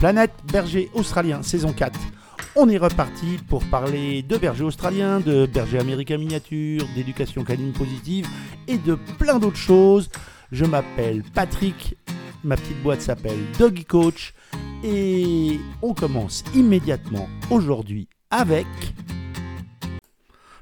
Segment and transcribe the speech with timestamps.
[0.00, 2.00] Planète Berger Australien, saison 4.
[2.56, 8.26] On est reparti pour parler de berger australien, de berger américain miniature, d'éducation canine positive
[8.66, 10.08] et de plein d'autres choses.
[10.52, 11.98] Je m'appelle Patrick,
[12.44, 14.32] ma petite boîte s'appelle Doggy Coach
[14.82, 18.66] et on commence immédiatement aujourd'hui avec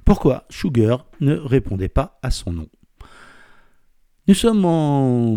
[0.04, 2.68] pourquoi Sugar ne répondait pas à son nom?
[4.26, 5.36] Nous sommes en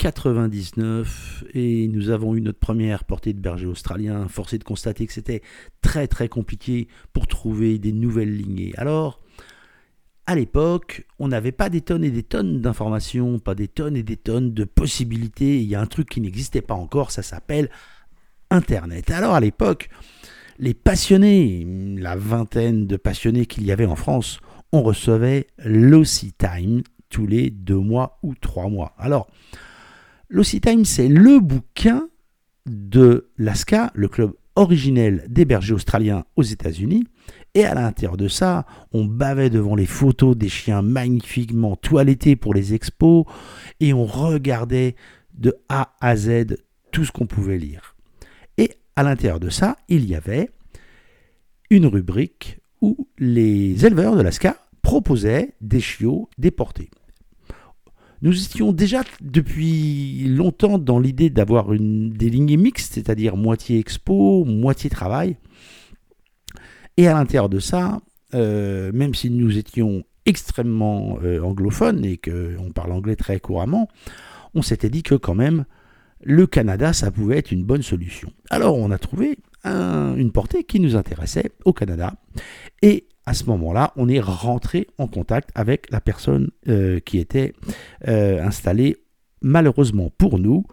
[0.00, 4.28] 1999 et nous avons eu notre première portée de berger australien.
[4.28, 5.42] Forcé de constater que c'était
[5.82, 8.72] très très compliqué pour trouver des nouvelles lignées.
[8.78, 9.20] Alors,
[10.26, 14.02] à l'époque, on n'avait pas des tonnes et des tonnes d'informations, pas des tonnes et
[14.02, 15.60] des tonnes de possibilités.
[15.60, 17.68] Il y a un truc qui n'existait pas encore, ça s'appelle
[18.50, 19.10] Internet.
[19.10, 19.90] Alors à l'époque,
[20.58, 21.66] les passionnés,
[21.98, 24.40] la vingtaine de passionnés qu'il y avait en France,
[24.72, 28.94] on recevait l'Ossi Time tous les deux mois ou trois mois.
[28.96, 29.28] Alors,
[30.30, 32.08] l'Ossi Time, c'est le bouquin
[32.66, 37.04] de l'ASCA, le club originel des bergers australiens aux États-Unis.
[37.54, 42.54] Et à l'intérieur de ça, on bavait devant les photos des chiens magnifiquement toilettés pour
[42.54, 43.24] les expos
[43.80, 44.96] et on regardait
[45.34, 46.56] de A à Z
[46.92, 47.96] tout ce qu'on pouvait lire
[49.00, 50.50] à l'intérieur de ça, il y avait
[51.70, 56.90] une rubrique où les éleveurs de l'ASCA proposaient des chiots déportés.
[58.22, 64.90] Nous étions déjà depuis longtemps dans l'idée d'avoir des lignées mixtes, c'est-à-dire moitié expo, moitié
[64.90, 65.36] travail.
[66.98, 68.00] Et à l'intérieur de ça,
[68.34, 73.88] euh, même si nous étions extrêmement euh, anglophones et qu'on parle anglais très couramment,
[74.54, 75.64] on s'était dit que quand même,
[76.22, 78.30] le Canada, ça pouvait être une bonne solution.
[78.50, 82.14] Alors on a trouvé une portée qui nous intéressait au Canada.
[82.80, 87.52] Et à ce moment-là, on est rentré en contact avec la personne euh, qui était
[88.08, 88.96] euh, installée,
[89.42, 90.64] malheureusement pour nous,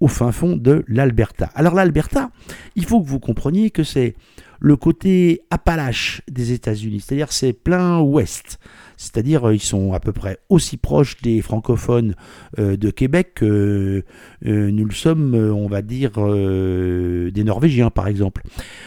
[0.00, 1.50] au fin fond de l'Alberta.
[1.54, 2.30] Alors l'Alberta,
[2.76, 4.14] il faut que vous compreniez que c'est
[4.60, 8.58] le côté Appalache des États-Unis, c'est-à-dire c'est plein ouest.
[8.96, 12.14] C'est-à-dire ils sont à peu près aussi proches des francophones
[12.58, 14.04] euh, de Québec que
[14.46, 18.42] euh, nous le sommes, on va dire, euh, des Norvégiens par exemple.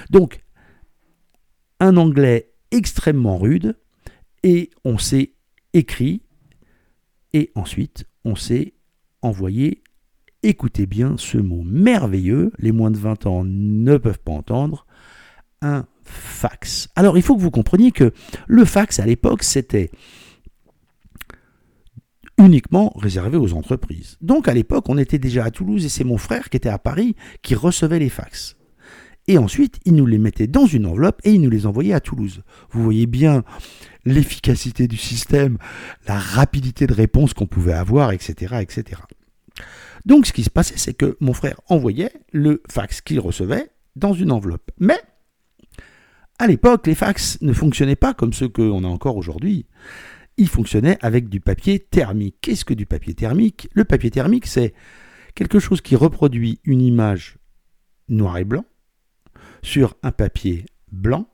[0.09, 0.39] Donc,
[1.79, 3.78] un anglais extrêmement rude,
[4.44, 5.33] et on s'est
[5.73, 6.22] écrit,
[7.33, 8.73] et ensuite on s'est
[9.22, 9.83] envoyé
[10.44, 14.85] écoutez bien ce mot merveilleux, les moins de 20 ans ne peuvent pas entendre,
[15.61, 16.89] un fax.
[16.95, 18.13] Alors il faut que vous compreniez que
[18.47, 19.91] le fax à l'époque c'était
[22.38, 24.17] uniquement réservé aux entreprises.
[24.22, 26.79] Donc à l'époque on était déjà à Toulouse et c'est mon frère qui était à
[26.79, 28.56] Paris qui recevait les fax.
[29.27, 31.99] Et ensuite, il nous les mettait dans une enveloppe et il nous les envoyait à
[31.99, 32.43] Toulouse.
[32.71, 33.43] Vous voyez bien
[34.05, 35.57] l'efficacité du système,
[36.07, 39.01] la rapidité de réponse qu'on pouvait avoir, etc., etc.
[40.05, 44.13] Donc ce qui se passait, c'est que mon frère envoyait le fax qu'il recevait dans
[44.13, 44.71] une enveloppe.
[44.79, 44.99] Mais
[46.39, 49.65] à l'époque, les fax ne fonctionnaient pas comme ceux qu'on a encore aujourd'hui.
[50.38, 52.38] Ils fonctionnaient avec du papier thermique.
[52.41, 53.69] Qu'est-ce que du papier thermique?
[53.73, 54.73] Le papier thermique, c'est
[55.35, 57.38] quelque chose qui reproduit une image
[58.07, 58.63] noir et blanc
[59.62, 61.28] sur un papier blanc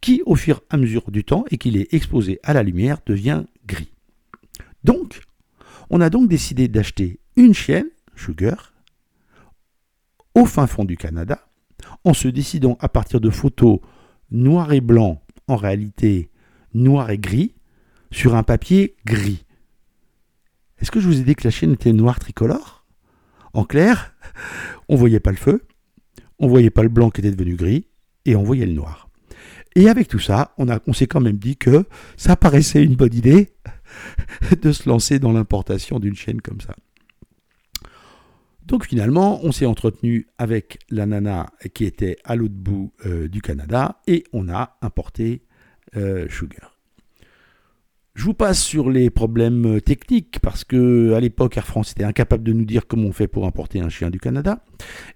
[0.00, 2.98] qui, au fur et à mesure du temps et qu'il est exposé à la lumière,
[3.06, 3.92] devient gris.
[4.82, 5.22] Donc,
[5.90, 8.72] on a donc décidé d'acheter une chienne, Sugar,
[10.34, 11.46] au fin fond du Canada,
[12.04, 13.80] en se décidant à partir de photos
[14.30, 16.30] noir et blanc, en réalité
[16.74, 17.54] noir et gris,
[18.10, 19.44] sur un papier gris.
[20.78, 22.84] Est-ce que je vous ai dit que la chienne était noire tricolore?
[23.52, 24.14] En clair,
[24.88, 25.66] on voyait pas le feu,
[26.38, 27.86] on voyait pas le blanc qui était devenu gris,
[28.24, 29.08] et on voyait le noir.
[29.76, 31.84] Et avec tout ça, on, s'est quand même dit que
[32.16, 33.50] ça paraissait une bonne idée
[34.62, 36.74] de se lancer dans l'importation d'une chaîne comme ça.
[38.66, 43.42] Donc finalement, on s'est entretenu avec la nana qui était à l'autre bout euh, du
[43.42, 45.42] Canada et on a importé
[45.96, 46.73] euh, Sugar.
[48.14, 52.44] Je vous passe sur les problèmes techniques parce que à l'époque Air France était incapable
[52.44, 54.64] de nous dire comment on fait pour importer un chien du Canada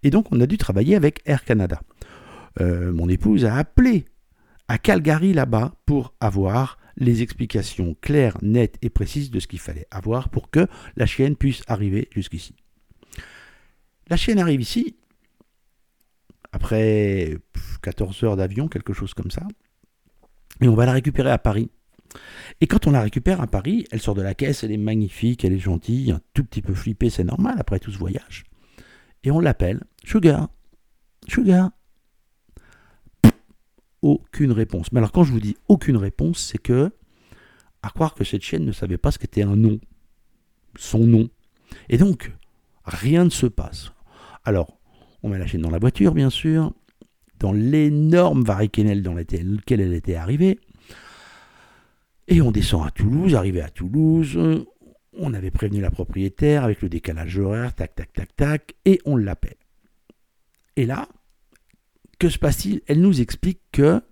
[0.02, 1.80] et donc on a dû travailler avec Air Canada.
[2.60, 4.04] Euh, mon épouse a appelé
[4.66, 9.86] à Calgary là-bas pour avoir les explications claires, nettes et précises de ce qu'il fallait
[9.92, 12.54] avoir pour que la chienne puisse arriver jusqu'ici.
[14.08, 14.96] La chienne arrive ici,
[16.50, 17.38] après
[17.82, 19.46] 14 heures d'avion, quelque chose comme ça,
[20.60, 21.70] et on va la récupérer à Paris.
[22.60, 25.44] Et quand on la récupère à Paris, elle sort de la caisse, elle est magnifique,
[25.44, 28.44] elle est gentille, un tout petit peu flippée, c'est normal après tout ce voyage.
[29.24, 30.48] Et on l'appelle Sugar.
[31.26, 31.70] Sugar.
[34.00, 34.92] aucune réponse.
[34.92, 36.90] Mais alors quand je vous dis aucune réponse, c'est que,
[37.82, 39.80] à croire que cette chienne ne savait pas ce qu'était un nom,
[40.76, 41.28] son nom.
[41.88, 42.32] Et donc,
[42.84, 43.92] rien ne se passe.
[44.44, 44.78] Alors,
[45.24, 46.72] On met la chaîne dans la voiture, bien sûr,
[47.40, 50.60] dans l'énorme varicannel dans lequel elle était arrivée.
[52.28, 54.38] Et on descend à Toulouse, arrivé à Toulouse,
[55.14, 59.16] on avait prévenu la propriétaire avec le décalage horaire, tac, tac, tac, tac, et on
[59.16, 59.56] l'appelle.
[60.76, 61.08] Et là,
[62.18, 62.82] que se passe-t-il?
[62.86, 64.02] Elle nous explique que,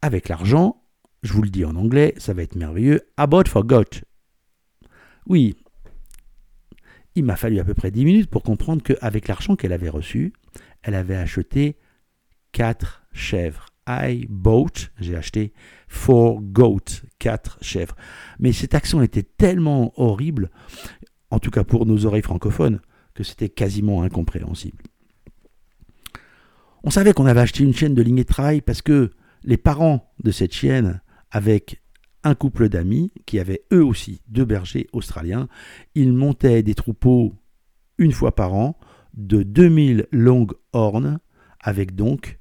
[0.00, 0.80] avec l'argent,
[1.24, 3.84] je vous le dis en anglais, ça va être merveilleux, about forgot.
[5.26, 5.56] Oui,
[7.16, 10.32] il m'a fallu à peu près 10 minutes pour comprendre qu'avec l'argent qu'elle avait reçu,
[10.82, 11.76] elle avait acheté
[12.52, 13.73] 4 chèvres.
[13.88, 15.52] I bought, j'ai acheté
[15.88, 17.96] four goats, 4 chèvres.
[18.38, 20.50] Mais cet accent était tellement horrible,
[21.30, 22.80] en tout cas pour nos oreilles francophones,
[23.14, 24.82] que c'était quasiment incompréhensible.
[26.82, 29.10] On savait qu'on avait acheté une chienne de lignée de travail parce que
[29.42, 31.00] les parents de cette chienne,
[31.30, 31.82] avec
[32.24, 35.48] un couple d'amis qui avaient eux aussi deux bergers australiens,
[35.94, 37.34] ils montaient des troupeaux
[37.98, 38.76] une fois par an
[39.14, 40.08] de 2000
[40.72, 41.18] horns
[41.60, 42.38] avec donc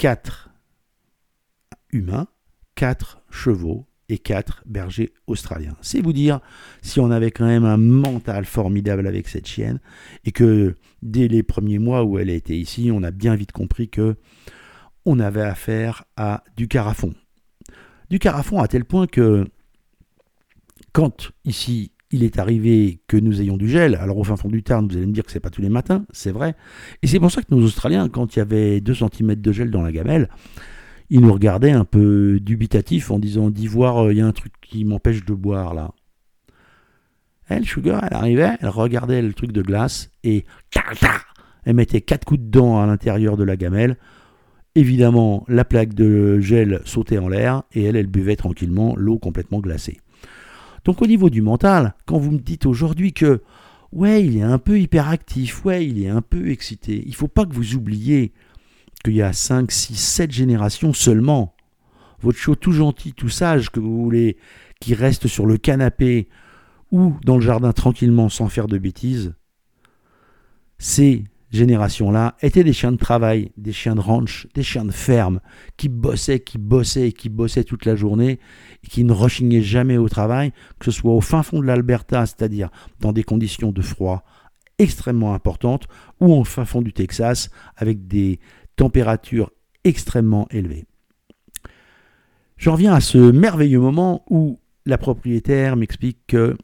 [0.00, 0.48] 4
[1.92, 2.26] humains,
[2.74, 5.76] 4 chevaux et 4 bergers australiens.
[5.82, 6.40] C'est vous dire
[6.80, 9.78] si on avait quand même un mental formidable avec cette chienne
[10.24, 13.90] et que dès les premiers mois où elle été ici, on a bien vite compris
[13.90, 14.16] que
[15.04, 17.12] on avait affaire à du carafon.
[18.08, 19.46] Du carafon à tel point que
[20.94, 23.94] quand ici il est arrivé que nous ayons du gel.
[23.94, 25.68] Alors au fin fond du Tarn, vous allez me dire que c'est pas tous les
[25.68, 26.54] matins, c'est vrai.
[27.02, 29.70] Et c'est pour ça que nos Australiens, quand il y avait 2 cm de gel
[29.70, 30.28] dans la gamelle,
[31.08, 34.52] ils nous regardaient un peu dubitatifs en disant d'Ivoire, euh, il y a un truc
[34.60, 35.92] qui m'empêche de boire là.
[37.48, 40.44] Elle, Sugar, elle arrivait, elle regardait le truc de glace et
[41.64, 43.96] elle mettait quatre coups de dents à l'intérieur de la gamelle.
[44.76, 49.58] Évidemment, la plaque de gel sautait en l'air et elle, elle buvait tranquillement l'eau complètement
[49.58, 49.98] glacée.
[50.84, 53.42] Donc au niveau du mental, quand vous me dites aujourd'hui que
[53.92, 57.28] ouais, il est un peu hyperactif, ouais, il est un peu excité, il ne faut
[57.28, 58.32] pas que vous oubliez
[59.04, 61.54] qu'il y a 5, 6, 7 générations seulement.
[62.20, 64.36] Votre chiot tout gentil, tout sage que vous voulez,
[64.78, 66.28] qui reste sur le canapé
[66.90, 69.34] ou dans le jardin tranquillement sans faire de bêtises,
[70.78, 75.40] c'est génération-là étaient des chiens de travail, des chiens de ranch, des chiens de ferme,
[75.76, 78.38] qui bossaient, qui bossaient qui bossaient toute la journée,
[78.84, 82.24] et qui ne rechignaient jamais au travail, que ce soit au fin fond de l'Alberta,
[82.26, 82.70] c'est-à-dire
[83.00, 84.24] dans des conditions de froid
[84.78, 85.88] extrêmement importantes,
[86.20, 88.40] ou au fin fond du Texas, avec des
[88.76, 89.50] températures
[89.84, 90.86] extrêmement élevées.
[92.56, 96.56] J'en reviens à ce merveilleux moment où la propriétaire m'explique que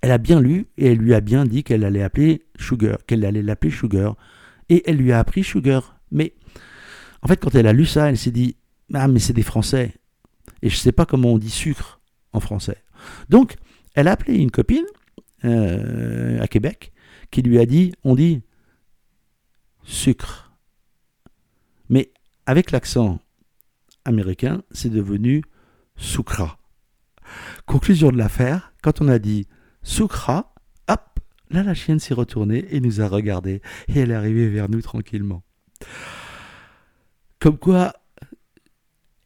[0.00, 3.24] elle a bien lu et elle lui a bien dit qu'elle allait appeler Sugar, qu'elle
[3.24, 4.16] allait l'appeler Sugar.
[4.68, 5.98] Et elle lui a appris Sugar.
[6.10, 6.34] Mais
[7.22, 8.56] en fait, quand elle a lu ça, elle s'est dit
[8.92, 9.94] Ah, mais c'est des Français.
[10.62, 12.00] Et je ne sais pas comment on dit sucre
[12.32, 12.82] en français.
[13.28, 13.56] Donc,
[13.94, 14.86] elle a appelé une copine
[15.44, 16.92] euh, à Québec
[17.30, 18.42] qui lui a dit On dit
[19.82, 20.52] sucre.
[21.88, 22.12] Mais
[22.46, 23.20] avec l'accent
[24.04, 25.42] américain, c'est devenu
[25.96, 26.58] sucra.
[27.64, 29.46] Conclusion de l'affaire, quand on a dit
[29.86, 30.52] Soukra,
[30.88, 34.68] hop, là la chienne s'est retournée et nous a regardé et elle est arrivée vers
[34.68, 35.44] nous tranquillement.
[37.38, 37.92] Comme quoi,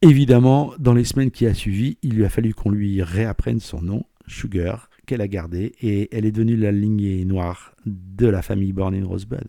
[0.03, 3.81] évidemment, dans les semaines qui a suivi, il lui a fallu qu'on lui réapprenne son
[3.81, 8.71] nom, Sugar, qu'elle a gardé et elle est devenue la lignée noire de la famille
[8.71, 9.47] Born in Rosebud.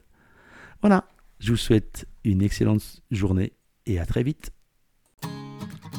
[0.80, 1.06] Voilà,
[1.40, 3.52] je vous souhaite une excellente journée
[3.84, 4.50] et à très vite.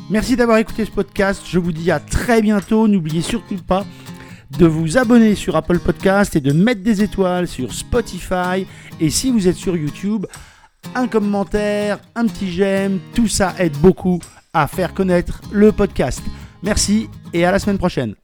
[0.10, 1.44] Merci d'avoir écouté ce podcast.
[1.48, 2.88] Je vous dis à très bientôt.
[2.88, 3.86] N'oubliez surtout pas
[4.58, 8.68] de vous abonner sur Apple Podcast et de mettre des étoiles sur Spotify.
[9.00, 10.26] Et si vous êtes sur YouTube,
[10.96, 14.20] un commentaire, un petit j'aime, tout ça aide beaucoup
[14.54, 16.22] à faire connaître le podcast.
[16.62, 18.16] Merci et à la semaine prochaine.